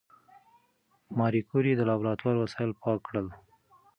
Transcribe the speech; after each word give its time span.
ماري 1.17 1.41
کوري 1.49 1.71
د 1.75 1.81
لابراتوار 1.89 2.35
وسایل 2.39 2.71
پاک 2.81 2.99
کړل. 3.07 3.27